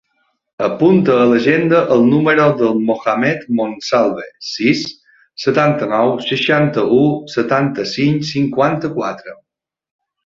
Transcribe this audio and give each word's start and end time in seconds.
Apunta 0.67 1.17
a 1.17 1.25
l'agenda 1.31 1.81
el 1.95 2.01
número 2.13 2.47
del 2.61 2.79
Mohammed 2.87 3.43
Monsalve: 3.59 4.25
sis, 4.53 4.81
setanta-nou, 5.45 6.15
seixanta-u, 6.31 7.05
setanta-cinc, 7.37 8.29
cinquanta-quatre. 8.35 9.39